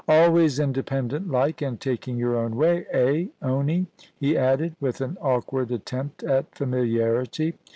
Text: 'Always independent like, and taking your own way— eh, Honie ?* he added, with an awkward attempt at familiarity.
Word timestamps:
'Always 0.07 0.57
independent 0.59 1.29
like, 1.29 1.61
and 1.61 1.79
taking 1.79 2.17
your 2.17 2.35
own 2.35 2.55
way— 2.55 2.87
eh, 2.91 3.27
Honie 3.39 3.85
?* 3.39 3.85
he 4.19 4.35
added, 4.35 4.75
with 4.79 4.99
an 4.99 5.15
awkward 5.21 5.71
attempt 5.71 6.23
at 6.23 6.55
familiarity. 6.55 7.53